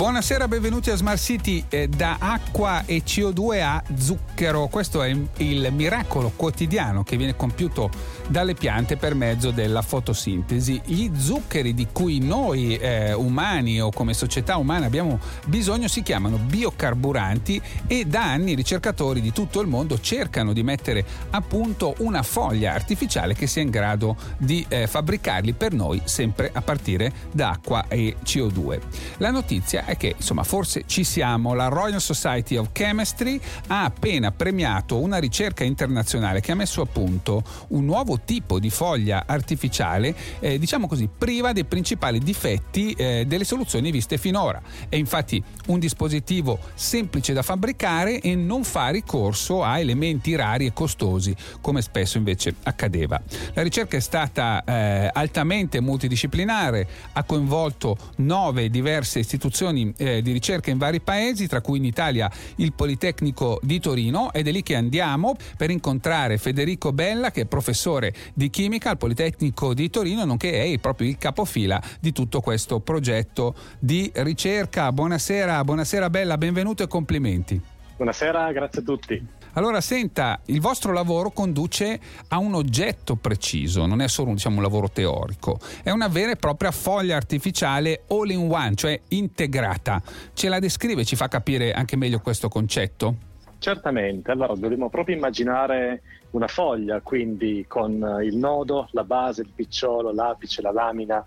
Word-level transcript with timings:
Buonasera, 0.00 0.48
benvenuti 0.48 0.88
a 0.88 0.96
Smart 0.96 1.18
City 1.18 1.62
eh, 1.68 1.86
da 1.86 2.16
acqua 2.18 2.84
e 2.86 3.02
CO2 3.04 3.60
a 3.60 3.82
zucchero. 3.98 4.66
Questo 4.68 5.02
è 5.02 5.14
il 5.36 5.68
miracolo 5.72 6.32
quotidiano 6.34 7.02
che 7.02 7.18
viene 7.18 7.36
compiuto 7.36 7.90
dalle 8.26 8.54
piante 8.54 8.96
per 8.96 9.14
mezzo 9.14 9.50
della 9.50 9.82
fotosintesi. 9.82 10.80
Gli 10.86 11.10
zuccheri 11.14 11.74
di 11.74 11.88
cui 11.92 12.18
noi 12.18 12.76
eh, 12.76 13.12
umani 13.12 13.82
o 13.82 13.90
come 13.90 14.14
società 14.14 14.56
umana 14.56 14.86
abbiamo 14.86 15.20
bisogno 15.44 15.86
si 15.86 16.00
chiamano 16.00 16.38
biocarburanti 16.38 17.60
e 17.86 18.06
da 18.06 18.24
anni 18.24 18.54
ricercatori 18.54 19.20
di 19.20 19.32
tutto 19.32 19.60
il 19.60 19.68
mondo 19.68 20.00
cercano 20.00 20.54
di 20.54 20.62
mettere 20.62 21.04
a 21.28 21.42
punto 21.42 21.94
una 21.98 22.22
foglia 22.22 22.72
artificiale 22.72 23.34
che 23.34 23.46
sia 23.46 23.60
in 23.60 23.68
grado 23.68 24.16
di 24.38 24.64
eh, 24.66 24.86
fabbricarli 24.86 25.52
per 25.52 25.74
noi 25.74 26.00
sempre 26.04 26.50
a 26.54 26.62
partire 26.62 27.12
da 27.30 27.50
acqua 27.50 27.84
e 27.86 28.16
CO2. 28.24 28.80
La 29.18 29.30
notizia 29.30 29.88
è 29.90 29.96
che 29.96 30.14
insomma 30.16 30.44
forse 30.44 30.84
ci 30.86 31.02
siamo. 31.04 31.54
La 31.54 31.66
Royal 31.66 32.00
Society 32.00 32.56
of 32.56 32.68
Chemistry 32.72 33.40
ha 33.68 33.84
appena 33.84 34.30
premiato 34.30 34.98
una 34.98 35.18
ricerca 35.18 35.64
internazionale 35.64 36.40
che 36.40 36.52
ha 36.52 36.54
messo 36.54 36.80
a 36.82 36.86
punto 36.86 37.42
un 37.68 37.84
nuovo 37.84 38.20
tipo 38.24 38.58
di 38.60 38.70
foglia 38.70 39.24
artificiale, 39.26 40.14
eh, 40.38 40.58
diciamo 40.58 40.86
così, 40.86 41.08
priva 41.08 41.52
dei 41.52 41.64
principali 41.64 42.20
difetti 42.20 42.92
eh, 42.92 43.24
delle 43.26 43.44
soluzioni 43.44 43.90
viste 43.90 44.16
finora. 44.16 44.62
È 44.88 44.94
infatti 44.94 45.42
un 45.66 45.78
dispositivo 45.78 46.58
semplice 46.74 47.32
da 47.32 47.42
fabbricare 47.42 48.20
e 48.20 48.34
non 48.36 48.62
fa 48.62 48.90
ricorso 48.90 49.64
a 49.64 49.78
elementi 49.78 50.36
rari 50.36 50.66
e 50.66 50.72
costosi, 50.72 51.34
come 51.60 51.82
spesso 51.82 52.16
invece 52.16 52.54
accadeva. 52.62 53.20
La 53.54 53.62
ricerca 53.62 53.96
è 53.96 54.00
stata 54.00 54.62
eh, 54.64 55.10
altamente 55.12 55.80
multidisciplinare, 55.80 56.86
ha 57.12 57.24
coinvolto 57.24 57.96
nove 58.16 58.70
diverse 58.70 59.18
istituzioni 59.18 59.79
istituzioni 59.80 59.94
eh, 59.96 60.22
di 60.22 60.32
ricerca 60.32 60.70
in 60.70 60.78
vari 60.78 61.00
paesi, 61.00 61.46
tra 61.46 61.60
cui 61.60 61.78
in 61.78 61.84
Italia 61.84 62.30
il 62.56 62.72
Politecnico 62.72 63.58
di 63.62 63.80
Torino 63.80 64.32
ed 64.32 64.48
è 64.48 64.50
lì 64.50 64.62
che 64.62 64.76
andiamo 64.76 65.36
per 65.56 65.70
incontrare 65.70 66.38
Federico 66.38 66.92
Bella 66.92 67.30
che 67.30 67.42
è 67.42 67.46
professore 67.46 68.12
di 68.34 68.50
chimica 68.50 68.90
al 68.90 68.98
Politecnico 68.98 69.74
di 69.74 69.90
Torino, 69.90 70.24
nonché 70.24 70.64
è 70.64 70.78
proprio 70.78 71.08
il 71.08 71.18
capofila 71.18 71.80
di 71.98 72.12
tutto 72.12 72.40
questo 72.40 72.80
progetto 72.80 73.54
di 73.78 74.10
ricerca. 74.14 74.92
Buonasera, 74.92 75.64
buonasera 75.64 76.10
Bella, 76.10 76.38
benvenuto 76.38 76.82
e 76.82 76.86
complimenti. 76.88 77.60
Buonasera, 77.96 78.50
grazie 78.52 78.80
a 78.80 78.84
tutti. 78.84 79.39
Allora, 79.54 79.80
senta, 79.80 80.40
il 80.46 80.60
vostro 80.60 80.92
lavoro 80.92 81.30
conduce 81.30 81.98
a 82.28 82.38
un 82.38 82.54
oggetto 82.54 83.16
preciso, 83.16 83.84
non 83.84 84.00
è 84.00 84.08
solo 84.08 84.32
diciamo, 84.32 84.56
un 84.56 84.62
lavoro 84.62 84.88
teorico, 84.88 85.58
è 85.82 85.90
una 85.90 86.08
vera 86.08 86.30
e 86.30 86.36
propria 86.36 86.70
foglia 86.70 87.16
artificiale 87.16 88.04
all 88.08 88.30
in 88.30 88.48
one, 88.50 88.74
cioè 88.76 89.00
integrata. 89.08 90.00
Ce 90.34 90.48
la 90.48 90.60
descrive, 90.60 91.04
ci 91.04 91.16
fa 91.16 91.26
capire 91.28 91.72
anche 91.72 91.96
meglio 91.96 92.20
questo 92.20 92.48
concetto? 92.48 93.28
Certamente, 93.58 94.30
allora 94.30 94.54
dobbiamo 94.54 94.88
proprio 94.88 95.16
immaginare 95.16 96.02
una 96.30 96.46
foglia, 96.46 97.00
quindi 97.00 97.64
con 97.66 98.20
il 98.22 98.36
nodo, 98.36 98.88
la 98.92 99.04
base, 99.04 99.42
il 99.42 99.50
picciolo, 99.54 100.12
l'apice, 100.12 100.62
la 100.62 100.70
lamina, 100.70 101.22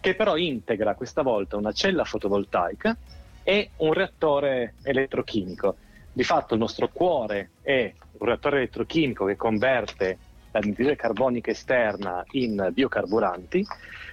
che 0.00 0.14
però 0.14 0.36
integra 0.36 0.94
questa 0.94 1.22
volta 1.22 1.56
una 1.56 1.72
cella 1.72 2.04
fotovoltaica 2.04 2.96
e 3.42 3.70
un 3.76 3.92
reattore 3.92 4.74
elettrochimico. 4.82 5.76
Di 6.18 6.24
fatto 6.24 6.54
il 6.54 6.58
nostro 6.58 6.88
cuore 6.88 7.50
è 7.62 7.94
un 8.18 8.26
reattore 8.26 8.56
elettrochimico 8.56 9.24
che 9.26 9.36
converte 9.36 10.18
l'anidride 10.50 10.96
carbonica 10.96 11.52
esterna 11.52 12.24
in 12.32 12.70
biocarburanti. 12.72 13.64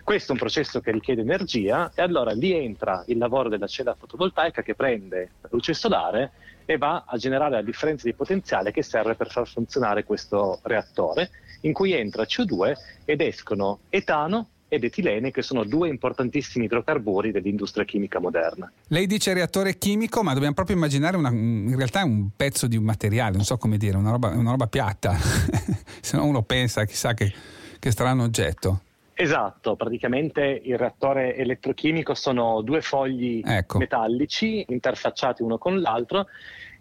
Questo 0.03 0.29
è 0.29 0.33
un 0.33 0.37
processo 0.37 0.81
che 0.81 0.91
richiede 0.91 1.21
energia 1.21 1.91
e 1.95 2.03
allora 2.03 2.31
lì 2.33 2.53
entra 2.53 3.03
il 3.07 3.17
lavoro 3.17 3.49
della 3.49 3.65
cella 3.65 3.95
fotovoltaica 3.95 4.61
che 4.61 4.75
prende 4.75 5.31
la 5.41 5.49
luce 5.49 5.73
solare 5.73 6.33
e 6.65 6.77
va 6.77 7.05
a 7.07 7.17
generare 7.17 7.55
la 7.55 7.63
differenza 7.63 8.07
di 8.07 8.13
potenziale 8.13 8.69
che 8.69 8.83
serve 8.83 9.15
per 9.15 9.31
far 9.31 9.47
funzionare 9.47 10.03
questo 10.03 10.59
reattore 10.61 11.31
in 11.61 11.73
cui 11.73 11.93
entra 11.93 12.21
CO2 12.21 12.73
ed 13.03 13.19
escono 13.19 13.79
etano 13.89 14.49
ed 14.67 14.83
etilene, 14.83 15.31
che 15.31 15.41
sono 15.41 15.63
due 15.63 15.89
importantissimi 15.89 16.65
idrocarburi 16.65 17.31
dell'industria 17.31 17.85
chimica 17.85 18.19
moderna. 18.19 18.71
Lei 18.87 19.07
dice 19.07 19.33
reattore 19.33 19.77
chimico, 19.77 20.23
ma 20.23 20.33
dobbiamo 20.33 20.53
proprio 20.53 20.75
immaginare 20.75 21.17
una, 21.17 21.29
in 21.29 21.75
realtà 21.75 22.03
un 22.03 22.29
pezzo 22.35 22.67
di 22.67 22.77
un 22.77 22.83
materiale, 22.83 23.35
non 23.35 23.45
so 23.45 23.57
come 23.57 23.77
dire, 23.77 23.97
una 23.97 24.11
roba, 24.11 24.29
una 24.29 24.51
roba 24.51 24.67
piatta, 24.67 25.15
se 26.01 26.17
no 26.17 26.25
uno 26.25 26.41
pensa 26.41 26.85
chissà 26.85 27.13
che, 27.13 27.31
che 27.79 27.91
strano 27.91 28.23
oggetto. 28.23 28.81
Esatto, 29.17 29.77
praticamente 29.77 30.61
il 30.63 30.77
reattore 30.77 31.37
elettrochimico 31.37 32.13
sono 32.13 32.61
due 32.61 32.81
fogli 32.81 33.41
ecco. 33.45 33.77
metallici 33.77 34.65
interfacciati 34.67 35.41
uno 35.41 35.57
con 35.57 35.79
l'altro 35.79 36.27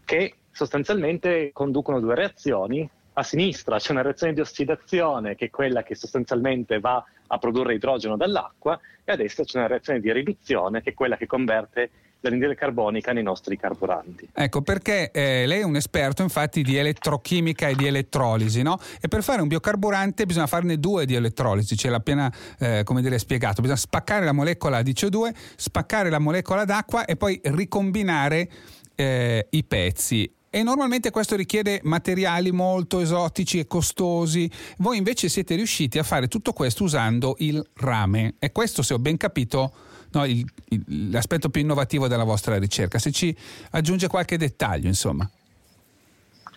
che 0.05 0.35
sostanzialmente 0.51 1.51
conducono 1.53 2.01
due 2.01 2.17
reazioni 2.17 2.89
a 3.15 3.23
sinistra 3.23 3.79
c'è 3.79 3.93
una 3.93 4.03
reazione 4.03 4.33
di 4.33 4.41
ossidazione 4.41 5.35
che 5.35 5.47
è 5.47 5.51
quella 5.51 5.83
che 5.83 5.95
sostanzialmente 5.95 6.81
va 6.81 7.05
a 7.27 7.39
produrre 7.39 7.75
idrogeno 7.75 8.17
dall'acqua 8.17 8.79
e 9.05 9.13
a 9.13 9.17
destra 9.17 9.45
c'è 9.45 9.59
una 9.59 9.67
reazione 9.67 10.01
di 10.01 10.13
riduzione 10.13 10.83
che 10.83 10.91
è 10.91 10.95
quella 10.95 11.17
che 11.17 11.27
converte 11.27 11.91
l'anidride 12.21 12.55
carbonica 12.55 13.13
nei 13.13 13.23
nostri 13.23 13.59
carburanti. 13.59 14.29
Ecco, 14.33 14.63
perché 14.63 15.11
eh, 15.11 15.47
lei 15.47 15.61
è 15.61 15.65
un 15.65 15.77
esperto 15.77 16.23
infatti 16.23 16.63
di 16.63 16.77
elettrochimica 16.77 17.69
e 17.69 17.75
di 17.75 17.87
elettrolisi, 17.87 18.63
no? 18.63 18.79
E 19.01 19.09
per 19.09 19.23
fare 19.23 19.43
un 19.43 19.49
biocarburante 19.49 20.25
bisogna 20.25 20.47
farne 20.47 20.79
due 20.79 21.05
di 21.05 21.15
elettrolisi, 21.15 21.77
ce 21.77 21.91
l'ha 21.91 21.97
appena 21.97 22.33
eh, 22.59 22.83
come 22.83 23.03
dire, 23.03 23.19
spiegato, 23.19 23.61
bisogna 23.61 23.79
spaccare 23.79 24.25
la 24.25 24.33
molecola 24.33 24.81
di 24.81 24.93
CO2, 24.93 25.35
spaccare 25.57 26.09
la 26.09 26.19
molecola 26.19 26.65
d'acqua 26.65 27.05
e 27.05 27.17
poi 27.17 27.39
ricombinare 27.45 28.49
eh, 28.95 29.47
i 29.51 29.65
pezzi 29.65 30.33
e 30.55 30.63
normalmente 30.63 31.11
questo 31.11 31.35
richiede 31.35 31.81
materiali 31.83 32.53
molto 32.53 33.01
esotici 33.01 33.59
e 33.59 33.67
costosi. 33.67 34.49
Voi 34.79 34.97
invece 34.97 35.29
siete 35.29 35.57
riusciti 35.57 35.99
a 35.99 36.05
fare 36.05 36.29
tutto 36.29 36.53
questo 36.53 36.85
usando 36.85 37.35
il 37.39 37.61
rame 37.75 38.37
e 38.39 38.53
questo, 38.53 38.83
se 38.83 38.95
ho 38.95 39.01
ben 39.01 39.17
capito, 39.17 39.73
no, 40.13 40.25
il, 40.25 40.49
il, 40.69 41.11
l'aspetto 41.11 41.49
più 41.49 41.61
innovativo 41.61 42.07
della 42.07 42.23
vostra 42.23 42.57
ricerca. 42.57 43.01
Se 43.01 43.11
ci 43.11 43.37
aggiunge 43.73 44.07
qualche 44.07 44.39
dettaglio, 44.39 44.87
insomma. 44.87 45.29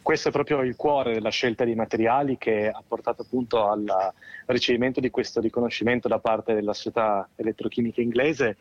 Questo 0.03 0.27
è 0.29 0.31
proprio 0.31 0.61
il 0.61 0.75
cuore 0.75 1.13
della 1.13 1.31
scelta 1.31 1.65
di 1.65 1.73
materiali 1.73 2.37
che 2.37 2.69
ha 2.69 2.83
portato 2.87 3.23
appunto 3.23 3.67
al 3.67 4.13
ricevimento 4.45 4.99
di 4.99 5.09
questo 5.09 5.41
riconoscimento 5.41 6.07
da 6.07 6.19
parte 6.19 6.53
della 6.53 6.73
società 6.75 7.27
elettrochimica 7.35 7.99
inglese 7.99 8.57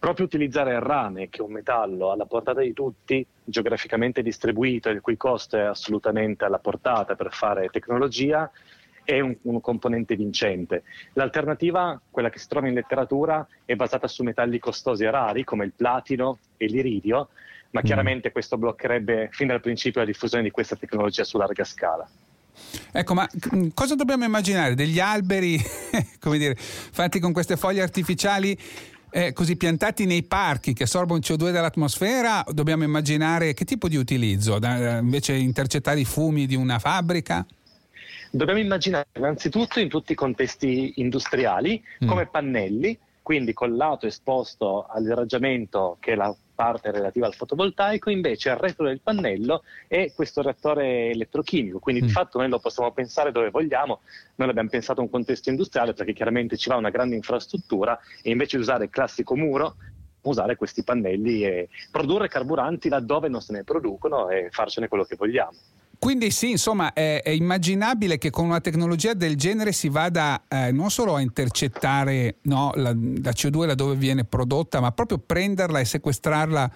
proprio 0.00 0.24
utilizzare 0.24 0.72
il 0.72 0.80
rame, 0.80 1.28
che 1.28 1.38
è 1.38 1.42
un 1.42 1.52
metallo 1.52 2.10
alla 2.10 2.24
portata 2.24 2.62
di 2.62 2.72
tutti, 2.72 3.24
geograficamente 3.44 4.22
distribuito, 4.22 4.88
il 4.88 5.02
cui 5.02 5.18
costo 5.18 5.58
è 5.58 5.60
assolutamente 5.60 6.46
alla 6.46 6.58
portata 6.58 7.14
per 7.14 7.32
fare 7.32 7.68
tecnologia, 7.68 8.50
è 9.04 9.20
un, 9.20 9.36
un, 9.42 9.60
componente 9.60 10.16
vincente. 10.16 10.84
L'alternativa, 11.12 12.00
quella 12.10 12.30
che 12.30 12.38
si 12.38 12.48
trova 12.48 12.68
in 12.68 12.74
letteratura, 12.74 13.46
è 13.66 13.74
basata 13.74 14.08
su 14.08 14.22
metalli 14.22 14.58
costosi 14.58 15.04
e 15.04 15.10
rari 15.10 15.44
come 15.44 15.66
il 15.66 15.72
platino 15.76 16.38
e 16.56 16.66
l'iridio, 16.66 17.28
ma 17.72 17.80
mm. 17.80 17.84
chiaramente 17.84 18.32
questo 18.32 18.56
bloccherebbe 18.56 19.28
fin 19.32 19.48
dal 19.48 19.60
principio 19.60 20.00
la 20.00 20.06
diffusione 20.06 20.44
di 20.44 20.50
questa 20.50 20.76
tecnologia 20.76 21.24
su 21.24 21.36
larga 21.36 21.64
scala. 21.64 22.08
Ecco, 22.92 23.14
ma 23.14 23.28
mm, 23.54 23.68
cosa 23.74 23.94
dobbiamo 23.94 24.24
immaginare? 24.24 24.74
Degli 24.74 24.98
alberi, 24.98 25.58
come 26.20 26.38
dire, 26.38 26.54
fatti 26.56 27.18
con 27.18 27.32
queste 27.32 27.56
foglie 27.56 27.82
artificiali 27.82 28.56
eh, 29.10 29.32
così 29.32 29.56
piantati 29.56 30.06
nei 30.06 30.22
parchi 30.22 30.72
che 30.72 30.84
assorbono 30.84 31.20
CO2 31.20 31.50
dall'atmosfera, 31.50 32.44
dobbiamo 32.52 32.84
immaginare 32.84 33.54
che 33.54 33.64
tipo 33.64 33.88
di 33.88 33.96
utilizzo? 33.96 34.58
Da, 34.58 34.98
invece 34.98 35.34
intercettare 35.34 36.00
i 36.00 36.04
fumi 36.04 36.46
di 36.46 36.54
una 36.54 36.78
fabbrica? 36.78 37.44
Dobbiamo 38.30 38.60
immaginare 38.60 39.06
innanzitutto 39.16 39.80
in 39.80 39.88
tutti 39.88 40.12
i 40.12 40.14
contesti 40.14 40.94
industriali 40.96 41.82
mm. 42.04 42.08
come 42.08 42.26
pannelli, 42.26 42.96
quindi 43.22 43.52
col 43.52 43.74
lato 43.74 44.06
esposto 44.06 44.86
all'irraggiamento 44.88 45.96
che 46.00 46.14
la 46.14 46.34
parte 46.60 46.90
relativa 46.90 47.26
al 47.26 47.32
fotovoltaico, 47.32 48.10
invece 48.10 48.50
al 48.50 48.58
retro 48.58 48.84
del 48.84 49.00
pannello 49.00 49.62
è 49.88 50.12
questo 50.14 50.42
reattore 50.42 51.08
elettrochimico, 51.08 51.78
quindi 51.78 52.02
mm. 52.02 52.06
di 52.06 52.12
fatto 52.12 52.38
noi 52.38 52.50
lo 52.50 52.58
possiamo 52.58 52.92
pensare 52.92 53.32
dove 53.32 53.48
vogliamo, 53.48 54.00
noi 54.34 54.46
l'abbiamo 54.48 54.68
pensato 54.68 55.00
in 55.00 55.06
un 55.06 55.12
contesto 55.12 55.48
industriale 55.48 55.94
perché 55.94 56.12
chiaramente 56.12 56.58
ci 56.58 56.68
va 56.68 56.76
una 56.76 56.90
grande 56.90 57.14
infrastruttura 57.16 57.98
e 58.22 58.30
invece 58.30 58.56
di 58.56 58.62
usare 58.62 58.84
il 58.84 58.90
classico 58.90 59.34
muro 59.34 59.76
usare 60.22 60.56
questi 60.56 60.84
pannelli 60.84 61.44
e 61.44 61.68
produrre 61.90 62.28
carburanti 62.28 62.90
laddove 62.90 63.28
non 63.28 63.40
se 63.40 63.54
ne 63.54 63.64
producono 63.64 64.28
e 64.28 64.48
farcene 64.50 64.86
quello 64.86 65.04
che 65.04 65.16
vogliamo. 65.16 65.56
Quindi 66.00 66.30
sì, 66.30 66.52
insomma, 66.52 66.94
è, 66.94 67.20
è, 67.22 67.28
immaginabile 67.28 68.16
che 68.16 68.30
con 68.30 68.46
una 68.46 68.62
tecnologia 68.62 69.12
del 69.12 69.36
genere 69.36 69.70
si 69.72 69.90
vada 69.90 70.44
eh, 70.48 70.72
non 70.72 70.88
solo 70.88 71.14
a 71.14 71.20
intercettare 71.20 72.36
no, 72.44 72.72
la, 72.76 72.88
la, 72.88 73.30
CO2 73.32 73.66
laddove 73.66 73.96
viene 73.96 74.24
prodotta, 74.24 74.80
ma 74.80 74.92
proprio 74.92 75.18
prenderla 75.18 75.78
e 75.78 75.84
sequestrarla 75.84 76.70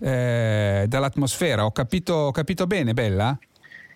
eh, 0.00 0.86
dall'atmosfera. 0.88 1.66
Ho 1.66 1.70
capito, 1.70 2.14
ho 2.14 2.30
capito 2.30 2.66
bene, 2.66 2.94
Bella? 2.94 3.38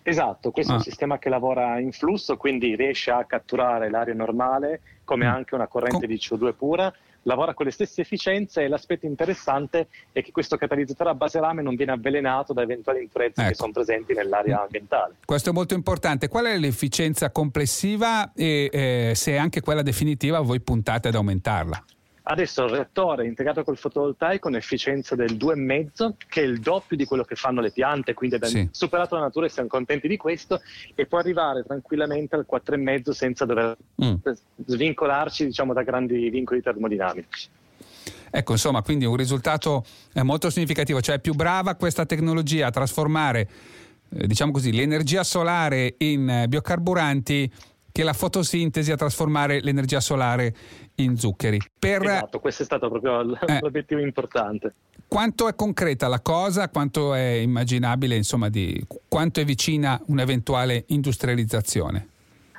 Esatto, 0.02 0.50
questo 0.50 0.72
ah. 0.72 0.74
è 0.74 0.78
un 0.78 0.82
ah. 0.82 0.88
sistema 0.90 1.18
che 1.18 1.30
lavora 1.30 1.78
in 1.80 1.92
flusso, 1.92 2.36
quindi 2.36 2.76
riesce 2.76 3.10
a 3.10 3.24
catturare 3.24 3.88
l'aria 3.88 4.12
normale 4.12 4.82
come 5.04 5.24
mm. 5.24 5.30
anche 5.30 5.54
una 5.54 5.68
corrente 5.68 6.06
Com- 6.06 6.06
di 6.06 6.16
CO2 6.16 6.54
pura, 6.54 6.92
lavora 7.26 7.54
con 7.54 7.66
le 7.66 7.72
stesse 7.72 8.00
efficienze 8.00 8.62
e 8.62 8.68
l'aspetto 8.68 9.06
interessante 9.06 9.88
è 10.12 10.22
che 10.22 10.32
questo 10.32 10.56
catalizzatore 10.56 11.10
a 11.10 11.14
base 11.14 11.38
rame 11.38 11.62
non 11.62 11.74
viene 11.74 11.92
avvelenato 11.92 12.52
da 12.52 12.62
eventuali 12.62 13.02
impurezze 13.02 13.40
ecco. 13.40 13.50
che 13.50 13.54
sono 13.54 13.72
presenti 13.72 14.14
nell'area 14.14 14.62
ambientale. 14.62 15.16
Questo 15.24 15.50
è 15.50 15.52
molto 15.52 15.74
importante. 15.74 16.28
Qual 16.28 16.46
è 16.46 16.56
l'efficienza 16.56 17.30
complessiva 17.30 18.32
e 18.34 18.68
eh, 18.72 19.12
se 19.14 19.36
anche 19.36 19.60
quella 19.60 19.82
definitiva 19.82 20.40
voi 20.40 20.60
puntate 20.60 21.08
ad 21.08 21.14
aumentarla? 21.14 21.84
Adesso 22.28 22.64
il 22.64 22.70
reattore 22.70 23.22
è 23.22 23.26
integrato 23.26 23.62
col 23.62 23.76
fotovoltaico 23.76 24.48
con 24.48 24.56
efficienza 24.56 25.14
del 25.14 25.36
2,5, 25.36 26.14
che 26.28 26.42
è 26.42 26.44
il 26.44 26.58
doppio 26.58 26.96
di 26.96 27.04
quello 27.04 27.22
che 27.22 27.36
fanno 27.36 27.60
le 27.60 27.70
piante, 27.70 28.14
quindi 28.14 28.34
abbiamo 28.34 28.56
sì. 28.56 28.68
superato 28.72 29.14
la 29.14 29.20
natura 29.20 29.46
e 29.46 29.48
siamo 29.48 29.68
contenti 29.68 30.08
di 30.08 30.16
questo, 30.16 30.60
e 30.96 31.06
può 31.06 31.18
arrivare 31.18 31.62
tranquillamente 31.62 32.34
al 32.34 32.44
4,5 32.50 33.10
senza 33.10 33.44
dover 33.44 33.76
mm. 34.02 34.14
svincolarci 34.66 35.46
diciamo, 35.46 35.72
da 35.72 35.82
grandi 35.82 36.28
vincoli 36.28 36.60
termodinamici. 36.62 37.48
Ecco, 38.28 38.52
insomma, 38.52 38.82
quindi 38.82 39.04
un 39.04 39.14
risultato 39.14 39.84
eh, 40.12 40.24
molto 40.24 40.50
significativo, 40.50 41.00
cioè 41.00 41.16
è 41.16 41.20
più 41.20 41.34
brava 41.34 41.76
questa 41.76 42.06
tecnologia 42.06 42.66
a 42.66 42.70
trasformare, 42.70 43.48
eh, 44.10 44.26
diciamo 44.26 44.50
così, 44.50 44.72
l'energia 44.72 45.22
solare 45.22 45.94
in 45.98 46.28
eh, 46.28 46.48
biocarburanti 46.48 47.52
che 47.96 48.02
la 48.02 48.12
fotosintesi 48.12 48.92
a 48.92 48.96
trasformare 48.96 49.62
l'energia 49.62 50.00
solare 50.00 50.54
in 50.96 51.16
zuccheri. 51.16 51.58
Per... 51.78 52.02
Esatto, 52.02 52.40
questo 52.40 52.60
è 52.60 52.64
stato 52.66 52.90
proprio 52.90 53.22
eh, 53.22 53.58
l'obiettivo 53.62 54.02
importante. 54.02 54.74
Quanto 55.08 55.48
è 55.48 55.54
concreta 55.54 56.06
la 56.06 56.20
cosa, 56.20 56.68
quanto 56.68 57.14
è 57.14 57.22
immaginabile, 57.22 58.14
insomma, 58.14 58.50
di 58.50 58.84
quanto 59.08 59.40
è 59.40 59.46
vicina 59.46 59.98
un'eventuale 60.08 60.84
industrializzazione? 60.88 62.08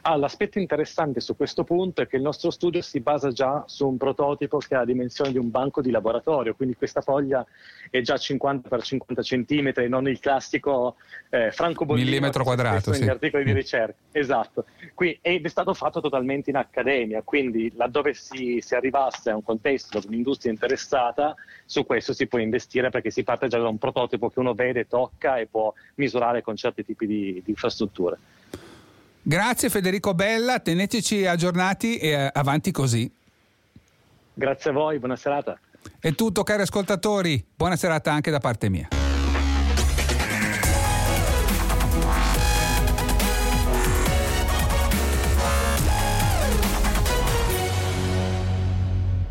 Ah, 0.09 0.15
l'aspetto 0.15 0.57
interessante 0.57 1.19
su 1.19 1.35
questo 1.35 1.65
punto 1.65 2.01
è 2.01 2.07
che 2.07 2.15
il 2.15 2.21
nostro 2.21 2.49
studio 2.49 2.81
si 2.81 3.01
basa 3.01 3.33
già 3.33 3.65
su 3.67 3.85
un 3.85 3.97
prototipo 3.97 4.57
che 4.57 4.73
ha 4.73 4.77
la 4.77 4.85
dimensione 4.85 5.33
di 5.33 5.37
un 5.37 5.51
banco 5.51 5.81
di 5.81 5.91
laboratorio, 5.91 6.55
quindi 6.55 6.77
questa 6.77 7.01
foglia 7.01 7.45
è 7.89 7.99
già 7.99 8.15
50 8.15 8.79
x 8.79 8.85
50 8.85 9.21
cm, 9.21 9.73
non 9.89 10.07
il 10.07 10.21
classico 10.21 10.95
eh, 11.29 11.51
francobollino 11.51 12.05
millimetro 12.05 12.45
quadrato 12.45 12.93
sì. 12.93 13.01
negli 13.01 13.09
articoli 13.09 13.43
di 13.43 13.51
mm. 13.51 13.55
ricerca. 13.55 13.95
Esatto. 14.13 14.63
Qui, 14.93 15.19
ed 15.21 15.43
è 15.43 15.49
stato 15.49 15.73
fatto 15.73 15.99
totalmente 15.99 16.51
in 16.51 16.55
accademia, 16.55 17.21
quindi 17.21 17.73
laddove 17.75 18.13
si, 18.13 18.61
si 18.61 18.75
arrivasse 18.75 19.31
a 19.31 19.35
un 19.35 19.43
contesto 19.43 19.89
dove 19.91 20.07
un'industria 20.07 20.51
è 20.51 20.53
interessata, 20.53 21.35
su 21.65 21.85
questo 21.85 22.13
si 22.13 22.27
può 22.27 22.39
investire 22.39 22.89
perché 22.89 23.11
si 23.11 23.25
parte 23.25 23.49
già 23.49 23.59
da 23.59 23.67
un 23.67 23.77
prototipo 23.77 24.29
che 24.29 24.39
uno 24.39 24.53
vede, 24.53 24.87
tocca 24.87 25.37
e 25.37 25.47
può 25.47 25.73
misurare 25.95 26.41
con 26.41 26.55
certi 26.55 26.85
tipi 26.85 27.05
di, 27.05 27.41
di 27.43 27.49
infrastrutture. 27.51 28.17
Grazie 29.27 29.69
Federico 29.69 30.13
Bella, 30.13 30.59
teneteci 30.61 31.25
aggiornati 31.25 31.97
e 31.97 32.11
eh, 32.11 32.31
avanti 32.31 32.71
così. 32.71 33.11
Grazie 34.33 34.69
a 34.69 34.73
voi, 34.73 34.99
buona 34.99 35.17
serata. 35.17 35.59
È 35.99 36.13
tutto 36.13 36.43
cari 36.43 36.61
ascoltatori, 36.61 37.45
buona 37.53 37.75
serata 37.75 38.09
anche 38.09 38.31
da 38.31 38.39
parte 38.39 38.69
mia. 38.69 38.87